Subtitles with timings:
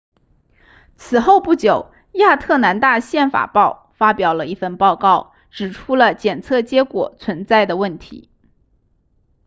[0.95, 8.27] 此后不久亚特兰大宪法报发表了一份报告指出了检测结果存在的问题